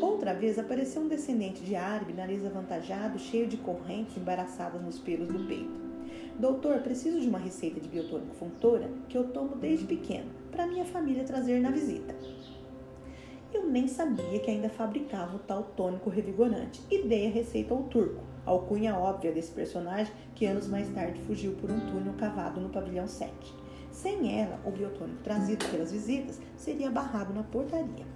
Outra 0.00 0.32
vez 0.32 0.58
apareceu 0.58 1.02
um 1.02 1.08
descendente 1.08 1.62
de 1.62 1.76
árabe, 1.76 2.14
nariz 2.14 2.42
avantajado, 2.42 3.18
cheio 3.18 3.46
de 3.46 3.58
correntes 3.58 4.16
embaraçadas 4.16 4.80
nos 4.80 4.98
pelos 4.98 5.28
do 5.28 5.46
peito. 5.46 5.78
Doutor, 6.38 6.78
preciso 6.78 7.20
de 7.20 7.28
uma 7.28 7.38
receita 7.38 7.78
de 7.78 7.90
biotônico 7.90 8.34
Fontoura 8.36 8.88
que 9.10 9.18
eu 9.18 9.24
tomo 9.24 9.56
desde 9.56 9.84
pequeno, 9.84 10.30
para 10.50 10.66
minha 10.66 10.86
família 10.86 11.22
trazer 11.22 11.60
na 11.60 11.70
visita. 11.70 12.16
Eu 13.52 13.68
nem 13.68 13.88
sabia 13.88 14.40
que 14.40 14.50
ainda 14.50 14.70
fabricava 14.70 15.36
o 15.36 15.40
tal 15.40 15.64
tônico 15.76 16.08
revigorante 16.08 16.80
e 16.90 17.02
dei 17.02 17.26
a 17.26 17.30
receita 17.30 17.74
ao 17.74 17.82
turco 17.82 18.35
alcunha 18.46 18.96
óbvia 18.96 19.32
desse 19.32 19.50
personagem 19.50 20.12
que 20.34 20.46
anos 20.46 20.68
mais 20.68 20.88
tarde 20.88 21.20
fugiu 21.22 21.52
por 21.54 21.70
um 21.70 21.80
túnel 21.80 22.14
cavado 22.14 22.60
no 22.60 22.70
pavilhão 22.70 23.06
7. 23.06 23.32
Sem 23.90 24.40
ela, 24.40 24.60
o 24.64 24.70
biotônico 24.70 25.22
trazido 25.22 25.64
pelas 25.70 25.90
visitas 25.90 26.40
seria 26.56 26.90
barrado 26.90 27.34
na 27.34 27.42
portaria. 27.42 28.06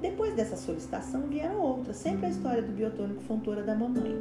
Depois 0.00 0.34
dessa 0.34 0.56
solicitação 0.56 1.22
vieram 1.22 1.60
outras, 1.60 1.96
sempre 1.96 2.26
a 2.26 2.28
história 2.28 2.62
do 2.62 2.72
biotônico 2.72 3.22
fontora 3.22 3.62
da 3.62 3.74
mamãe. 3.74 4.20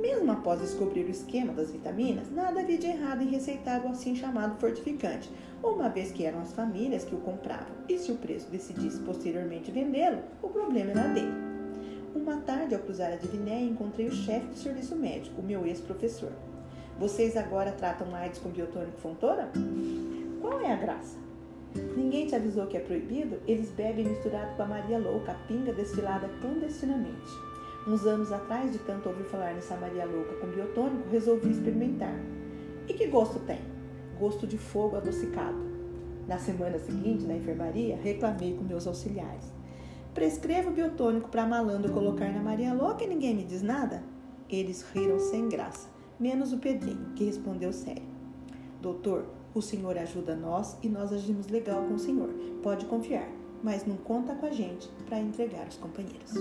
Mesmo 0.00 0.32
após 0.32 0.60
descobrir 0.60 1.04
o 1.04 1.10
esquema 1.10 1.52
das 1.52 1.70
vitaminas, 1.70 2.30
nada 2.32 2.60
havia 2.60 2.78
de 2.78 2.86
errado 2.86 3.22
em 3.22 3.28
receitar 3.28 3.84
o 3.84 3.88
assim 3.88 4.16
chamado 4.16 4.58
fortificante, 4.58 5.30
uma 5.62 5.88
vez 5.88 6.10
que 6.10 6.24
eram 6.24 6.40
as 6.40 6.52
famílias 6.52 7.04
que 7.04 7.14
o 7.14 7.20
compravam, 7.20 7.74
e 7.88 7.98
se 7.98 8.10
o 8.10 8.16
preço 8.16 8.50
decidisse 8.50 9.00
posteriormente 9.00 9.70
vendê-lo, 9.70 10.22
o 10.42 10.48
problema 10.48 10.92
era 10.92 11.08
dele. 11.08 11.51
Uma 12.22 12.36
tarde, 12.36 12.72
ao 12.72 12.80
cruzar 12.80 13.12
a 13.12 13.16
Divinéia, 13.16 13.64
encontrei 13.64 14.06
o 14.06 14.12
chefe 14.12 14.46
do 14.46 14.54
serviço 14.54 14.94
médico, 14.94 15.40
o 15.40 15.44
meu 15.44 15.66
ex-professor. 15.66 16.30
Vocês 16.96 17.36
agora 17.36 17.72
tratam 17.72 18.14
AIDS 18.14 18.38
com 18.38 18.48
biotônico 18.48 19.00
Fontoura? 19.00 19.50
Qual 20.40 20.60
é 20.60 20.72
a 20.72 20.76
graça? 20.76 21.18
Ninguém 21.96 22.28
te 22.28 22.36
avisou 22.36 22.68
que 22.68 22.76
é 22.76 22.80
proibido? 22.80 23.40
Eles 23.44 23.72
bebem 23.72 24.04
misturado 24.04 24.54
com 24.54 24.62
a 24.62 24.66
Maria 24.66 25.00
Louca, 25.00 25.32
a 25.32 25.34
pinga 25.34 25.72
destilada 25.72 26.30
clandestinamente. 26.40 27.32
Uns 27.88 28.06
anos 28.06 28.30
atrás, 28.30 28.70
de 28.70 28.78
tanto 28.78 29.08
ouvir 29.08 29.24
falar 29.24 29.54
nessa 29.54 29.76
Maria 29.76 30.04
Louca 30.04 30.34
com 30.34 30.46
biotônico, 30.46 31.10
resolvi 31.10 31.50
experimentar. 31.50 32.14
E 32.86 32.94
que 32.94 33.08
gosto 33.08 33.40
tem? 33.40 33.58
Gosto 34.16 34.46
de 34.46 34.58
fogo 34.58 34.96
adocicado. 34.96 35.58
Na 36.28 36.38
semana 36.38 36.78
seguinte, 36.78 37.24
na 37.24 37.34
enfermaria, 37.34 37.96
reclamei 37.96 38.54
com 38.54 38.62
meus 38.62 38.86
auxiliares. 38.86 39.52
Prescrevo 40.14 40.70
biotônico 40.70 41.30
para 41.30 41.46
malandro 41.46 41.90
colocar 41.90 42.30
na 42.30 42.42
Maria 42.42 42.74
Louca 42.74 43.02
e 43.02 43.06
ninguém 43.06 43.34
me 43.34 43.44
diz 43.44 43.62
nada? 43.62 44.02
Eles 44.46 44.82
riram 44.92 45.18
sem 45.18 45.48
graça, 45.48 45.88
menos 46.20 46.52
o 46.52 46.58
Pedrinho, 46.58 47.14
que 47.16 47.24
respondeu 47.24 47.72
sério. 47.72 48.04
Doutor, 48.82 49.24
o 49.54 49.62
senhor 49.62 49.96
ajuda 49.96 50.36
nós 50.36 50.76
e 50.82 50.88
nós 50.88 51.14
agimos 51.14 51.48
legal 51.48 51.82
com 51.84 51.94
o 51.94 51.98
senhor. 51.98 52.28
Pode 52.62 52.84
confiar, 52.84 53.26
mas 53.62 53.86
não 53.86 53.96
conta 53.96 54.34
com 54.34 54.44
a 54.44 54.50
gente 54.50 54.86
para 55.06 55.18
entregar 55.18 55.66
os 55.66 55.78
companheiros. 55.78 56.34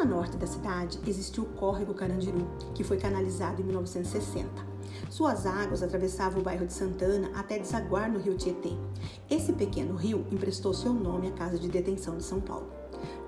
Zona 0.00 0.04
norte 0.04 0.36
da 0.36 0.46
cidade 0.46 0.98
existiu 1.06 1.44
o 1.44 1.46
córrego 1.46 1.92
Carandiru, 1.92 2.46
que 2.74 2.82
foi 2.82 2.96
canalizado 2.96 3.60
em 3.60 3.64
1960. 3.64 4.48
Suas 5.10 5.44
águas 5.44 5.82
atravessavam 5.82 6.40
o 6.40 6.42
bairro 6.42 6.66
de 6.66 6.72
Santana 6.72 7.30
até 7.34 7.58
desaguar 7.58 8.10
no 8.10 8.18
rio 8.18 8.36
Tietê. 8.36 8.70
Esse 9.28 9.52
pequeno 9.52 9.94
rio 9.94 10.26
emprestou 10.30 10.72
seu 10.72 10.92
nome 10.92 11.28
à 11.28 11.32
Casa 11.32 11.58
de 11.58 11.68
Detenção 11.68 12.16
de 12.16 12.24
São 12.24 12.40
Paulo. 12.40 12.79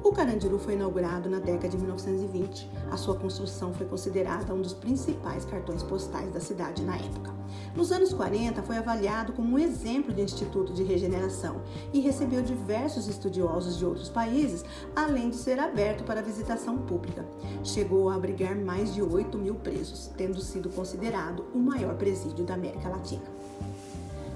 O 0.05 0.11
Carandiru 0.11 0.59
foi 0.59 0.75
inaugurado 0.75 1.31
na 1.31 1.39
década 1.39 1.69
de 1.69 1.79
1920. 1.79 2.69
A 2.91 2.97
sua 2.97 3.15
construção 3.15 3.73
foi 3.73 3.87
considerada 3.87 4.53
um 4.53 4.61
dos 4.61 4.75
principais 4.75 5.45
cartões 5.45 5.81
postais 5.85 6.33
da 6.33 6.41
cidade 6.41 6.83
na 6.83 6.97
época. 6.97 7.33
Nos 7.77 7.93
anos 7.93 8.13
40, 8.13 8.63
foi 8.63 8.77
avaliado 8.77 9.33
como 9.33 9.55
um 9.55 9.59
exemplo 9.59 10.13
de 10.13 10.21
instituto 10.21 10.73
de 10.73 10.83
regeneração 10.83 11.63
e 11.93 12.01
recebeu 12.01 12.43
diversos 12.43 13.07
estudiosos 13.07 13.79
de 13.79 13.87
outros 13.87 14.09
países, 14.09 14.65
além 14.97 15.31
de 15.31 15.37
ser 15.37 15.61
aberto 15.61 16.03
para 16.03 16.21
visitação 16.21 16.79
pública. 16.79 17.25
Chegou 17.63 18.09
a 18.09 18.17
abrigar 18.17 18.57
mais 18.57 18.93
de 18.93 19.03
8 19.03 19.39
mil 19.39 19.55
presos, 19.55 20.11
tendo 20.17 20.41
sido 20.41 20.69
considerado 20.69 21.45
o 21.55 21.59
maior 21.59 21.95
presídio 21.95 22.45
da 22.45 22.55
América 22.55 22.89
Latina. 22.89 23.42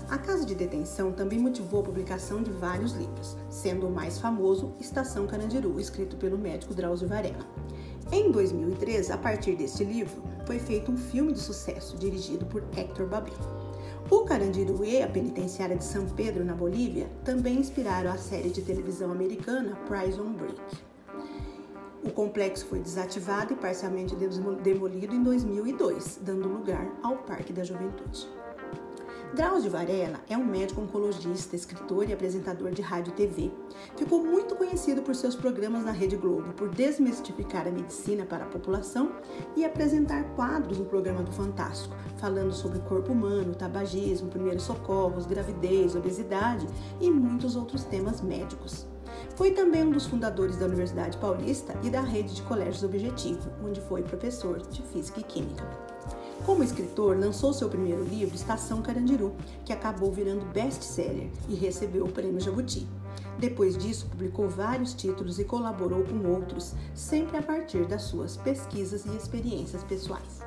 A 0.08 0.18
casa 0.18 0.46
de 0.46 0.54
detenção 0.54 1.10
também 1.10 1.36
motivou 1.36 1.80
a 1.80 1.84
publicação 1.84 2.40
de 2.40 2.50
vários 2.50 2.92
livros, 2.92 3.36
sendo 3.50 3.88
o 3.88 3.90
mais 3.90 4.18
famoso 4.18 4.72
Estação 4.78 5.26
Carandiru, 5.26 5.80
escrito 5.80 6.16
pelo 6.16 6.38
médico 6.38 6.72
Drauzio 6.72 7.08
Varela. 7.08 7.44
Em 8.12 8.30
2003, 8.30 9.10
a 9.10 9.18
partir 9.18 9.56
deste 9.56 9.82
livro, 9.82 10.22
foi 10.46 10.60
feito 10.60 10.92
um 10.92 10.96
filme 10.96 11.32
de 11.32 11.40
sucesso 11.40 11.96
dirigido 11.96 12.46
por 12.46 12.62
Hector 12.76 13.08
Babin. 13.08 13.32
O 14.08 14.20
Carandiru 14.20 14.84
e 14.84 15.02
a 15.02 15.08
penitenciária 15.08 15.74
de 15.74 15.84
São 15.84 16.06
Pedro, 16.06 16.44
na 16.44 16.54
Bolívia, 16.54 17.10
também 17.24 17.58
inspiraram 17.58 18.12
a 18.12 18.16
série 18.16 18.50
de 18.50 18.62
televisão 18.62 19.10
americana 19.10 19.74
Prison 19.88 20.32
Break. 20.34 20.60
O 22.04 22.10
complexo 22.10 22.64
foi 22.66 22.78
desativado 22.78 23.54
e 23.54 23.56
parcialmente 23.56 24.14
demolido 24.62 25.12
em 25.16 25.22
2002, 25.24 26.20
dando 26.22 26.48
lugar 26.48 26.88
ao 27.02 27.16
Parque 27.16 27.52
da 27.52 27.64
Juventude. 27.64 28.28
Drauzio 29.34 29.70
Varela 29.70 30.20
é 30.28 30.36
um 30.36 30.44
médico 30.44 30.80
oncologista, 30.80 31.56
escritor 31.56 32.08
e 32.08 32.12
apresentador 32.12 32.70
de 32.70 32.80
rádio 32.80 33.10
e 33.10 33.16
TV. 33.16 33.50
Ficou 33.96 34.24
muito 34.24 34.54
conhecido 34.54 35.02
por 35.02 35.14
seus 35.14 35.34
programas 35.34 35.84
na 35.84 35.90
Rede 35.90 36.16
Globo, 36.16 36.52
por 36.54 36.68
desmistificar 36.70 37.66
a 37.66 37.70
medicina 37.70 38.24
para 38.24 38.44
a 38.44 38.48
população 38.48 39.12
e 39.56 39.64
apresentar 39.64 40.24
quadros 40.34 40.78
no 40.78 40.86
programa 40.86 41.22
do 41.22 41.32
Fantástico, 41.32 41.94
falando 42.16 42.52
sobre 42.52 42.78
corpo 42.80 43.12
humano, 43.12 43.54
tabagismo, 43.54 44.30
primeiros 44.30 44.62
socorros, 44.62 45.26
gravidez, 45.26 45.94
obesidade 45.94 46.66
e 47.00 47.10
muitos 47.10 47.56
outros 47.56 47.84
temas 47.84 48.22
médicos. 48.22 48.86
Foi 49.34 49.50
também 49.50 49.84
um 49.84 49.90
dos 49.90 50.06
fundadores 50.06 50.56
da 50.56 50.66
Universidade 50.66 51.18
Paulista 51.18 51.78
e 51.82 51.90
da 51.90 52.00
rede 52.00 52.34
de 52.34 52.42
colégios 52.42 52.82
Objetivo, 52.82 53.50
onde 53.62 53.80
foi 53.82 54.02
professor 54.02 54.58
de 54.68 54.82
Física 54.82 55.20
e 55.20 55.24
Química. 55.24 55.95
Como 56.44 56.62
escritor, 56.62 57.18
lançou 57.18 57.52
seu 57.52 57.68
primeiro 57.68 58.04
livro, 58.04 58.34
Estação 58.34 58.82
Carandiru, 58.82 59.34
que 59.64 59.72
acabou 59.72 60.12
virando 60.12 60.44
best-seller 60.52 61.28
e 61.48 61.54
recebeu 61.54 62.04
o 62.04 62.12
prêmio 62.12 62.40
Jabuti. 62.40 62.86
Depois 63.38 63.76
disso, 63.76 64.06
publicou 64.06 64.48
vários 64.48 64.94
títulos 64.94 65.38
e 65.38 65.44
colaborou 65.44 66.04
com 66.04 66.28
outros, 66.28 66.74
sempre 66.94 67.36
a 67.36 67.42
partir 67.42 67.86
das 67.86 68.02
suas 68.02 68.36
pesquisas 68.36 69.04
e 69.04 69.16
experiências 69.16 69.82
pessoais. 69.84 70.46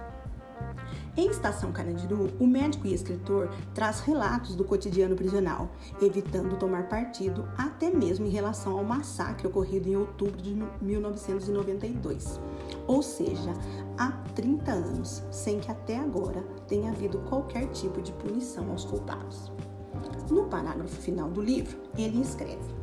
Em 1.17 1.29
Estação 1.29 1.71
Carandiru, 1.71 2.29
o 2.39 2.47
médico 2.47 2.87
e 2.87 2.93
escritor 2.93 3.49
traz 3.73 3.99
relatos 3.99 4.55
do 4.55 4.63
cotidiano 4.63 5.15
prisional, 5.15 5.69
evitando 6.01 6.57
tomar 6.57 6.87
partido 6.87 7.45
até 7.57 7.89
mesmo 7.89 8.25
em 8.25 8.29
relação 8.29 8.77
ao 8.77 8.83
massacre 8.83 9.47
ocorrido 9.47 9.89
em 9.89 9.97
outubro 9.97 10.41
de 10.41 10.55
1992, 10.81 12.39
ou 12.87 13.03
seja, 13.03 13.53
há 13.97 14.11
30 14.39 14.71
anos, 14.71 15.21
sem 15.31 15.59
que 15.59 15.69
até 15.69 15.97
agora 15.97 16.41
tenha 16.65 16.91
havido 16.91 17.19
qualquer 17.27 17.67
tipo 17.71 18.01
de 18.01 18.13
punição 18.13 18.71
aos 18.71 18.85
culpados. 18.85 19.51
No 20.31 20.45
parágrafo 20.45 20.95
final 20.95 21.29
do 21.29 21.41
livro, 21.41 21.77
ele 21.97 22.21
escreve: 22.21 22.73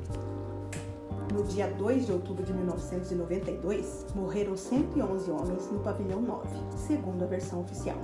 no 1.33 1.43
dia 1.45 1.69
2 1.69 2.05
de 2.05 2.13
outubro 2.13 2.45
de 2.45 2.53
1992, 2.53 4.05
morreram 4.15 4.55
111 4.55 5.31
homens 5.31 5.71
no 5.73 5.79
pavilhão 5.79 6.21
9, 6.21 6.47
segundo 6.77 7.23
a 7.23 7.27
versão 7.27 7.63
oficial. 7.63 7.97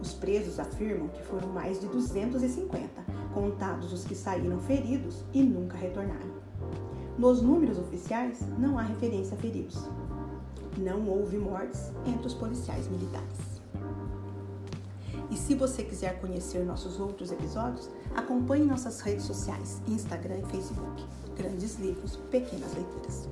Os 0.00 0.12
presos 0.12 0.60
afirmam 0.60 1.08
que 1.08 1.24
foram 1.24 1.48
mais 1.48 1.80
de 1.80 1.88
250, 1.88 2.88
contados 3.34 3.92
os 3.92 4.04
que 4.04 4.14
saíram 4.14 4.60
feridos 4.60 5.24
e 5.34 5.42
nunca 5.42 5.76
retornaram. 5.76 6.36
Nos 7.18 7.42
números 7.42 7.80
oficiais, 7.80 8.46
não 8.56 8.78
há 8.78 8.82
referência 8.82 9.34
a 9.34 9.40
feridos. 9.40 9.88
Não 10.76 11.08
houve 11.08 11.38
mortes 11.38 11.92
entre 12.06 12.26
os 12.26 12.34
policiais 12.34 12.88
militares. 12.88 13.56
E 15.30 15.36
se 15.36 15.54
você 15.54 15.82
quiser 15.82 16.20
conhecer 16.20 16.64
nossos 16.64 17.00
outros 17.00 17.32
episódios, 17.32 17.90
acompanhe 18.14 18.64
nossas 18.64 19.00
redes 19.00 19.24
sociais, 19.24 19.82
Instagram 19.88 20.38
e 20.38 20.44
Facebook. 20.46 21.04
Grandes 21.36 21.76
livros, 21.78 22.16
pequenas 22.30 22.72
leituras. 22.74 23.28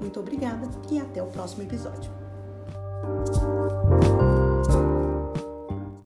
Muito 0.00 0.18
obrigada 0.18 0.68
e 0.90 0.98
até 0.98 1.22
o 1.22 1.26
próximo 1.26 1.62
episódio. 1.62 2.10